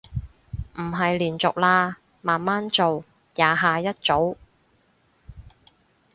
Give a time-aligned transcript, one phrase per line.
[0.79, 3.03] 唔係連續啦，慢慢做，
[3.35, 4.35] 廿下一組